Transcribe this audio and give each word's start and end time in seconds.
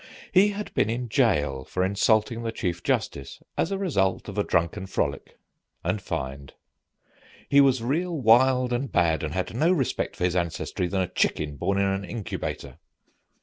He 0.31 0.47
had 0.47 0.73
been 0.73 0.89
in 0.89 1.09
jail 1.09 1.63
for 1.63 1.83
insulting 1.85 2.41
the 2.41 2.51
chief 2.51 2.81
justice, 2.81 3.39
as 3.55 3.71
a 3.71 3.77
result 3.77 4.27
of 4.27 4.35
a 4.39 4.43
drunken 4.43 4.87
frolic 4.87 5.37
and 5.83 6.01
fine. 6.01 6.49
He 7.47 7.61
was 7.61 7.83
real 7.83 8.17
wild 8.19 8.73
and 8.73 8.91
bad, 8.91 9.21
and 9.21 9.35
had 9.35 9.53
no 9.55 9.67
more 9.67 9.75
respect 9.75 10.15
for 10.15 10.23
his 10.23 10.35
ancestry 10.35 10.87
than 10.87 11.01
a 11.01 11.07
chicken 11.13 11.55
born 11.55 11.77
in 11.77 11.85
an 11.85 12.03
incubator. 12.03 12.79